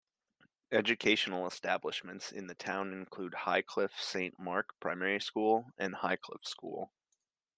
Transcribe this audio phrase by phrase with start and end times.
[0.71, 6.91] Educational establishments in the town include Highcliffe Saint Mark Primary School and Highcliffe School.